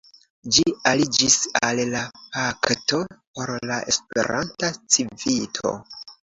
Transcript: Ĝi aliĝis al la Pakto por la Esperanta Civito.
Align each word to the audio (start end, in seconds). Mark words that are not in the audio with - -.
Ĝi 0.53 0.63
aliĝis 0.91 1.35
al 1.67 1.81
la 1.91 2.01
Pakto 2.23 3.03
por 3.21 3.55
la 3.73 3.79
Esperanta 3.95 4.73
Civito. 4.97 5.79